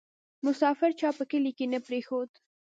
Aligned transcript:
ـ 0.23 0.45
مسافر 0.47 0.89
چا 0.99 1.09
په 1.17 1.23
کلي 1.31 1.51
کې 1.57 1.65
نه 1.73 1.79
پرېښود 1.87 2.29